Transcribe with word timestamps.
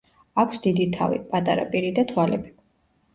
აქვს 0.43 0.61
დიდი 0.61 0.87
თავი, 0.95 1.19
პატარა 1.33 1.65
პირი 1.73 1.91
და 1.99 2.07
თვალები. 2.13 2.51